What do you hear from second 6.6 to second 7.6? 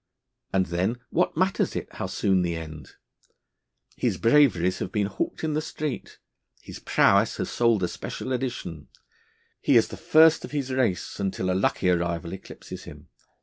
prowess has